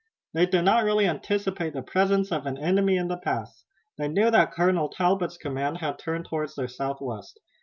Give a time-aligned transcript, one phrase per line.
[0.33, 3.65] They did not really anticipate the presence of an enemy in the pass.
[3.99, 7.39] They knew that Colonel Talbot's command had turned toward the southwest.